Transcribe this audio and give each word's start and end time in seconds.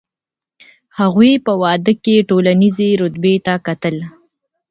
هغوی 0.99 1.33
په 1.45 1.51
واده 1.61 1.93
کي 2.03 2.15
ټولنیزې 2.29 2.89
رتبې 3.01 3.35
ته 3.45 3.53
کتل. 3.67 3.95